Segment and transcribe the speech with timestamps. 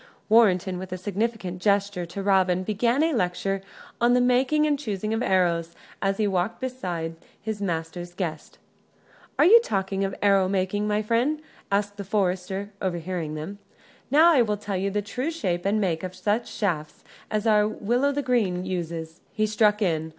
[0.29, 3.61] Warrenton, with significant gesture to Robin, began a lecture
[4.01, 8.57] on the making and choosing of arrows, as he walked beside his master's guest.
[9.37, 11.39] "Are you talking of arrow making, friend?"
[11.71, 13.59] asked the forester, overhearing them.
[14.09, 17.67] "Now I will tell you the true shape and make of such shafts as our
[17.67, 20.09] Will o' th' Green uses," he struck in.